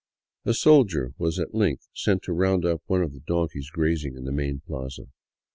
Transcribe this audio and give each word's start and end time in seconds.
A 0.45 0.55
soldier 0.55 1.11
was 1.19 1.37
at 1.37 1.53
length 1.53 1.87
sent 1.93 2.23
to 2.23 2.33
round 2.33 2.65
up 2.65 2.81
one 2.87 3.03
of 3.03 3.13
the 3.13 3.19
donkeys 3.19 3.69
grazing 3.69 4.15
in 4.15 4.23
the 4.23 4.31
main 4.31 4.61
plaza. 4.65 5.09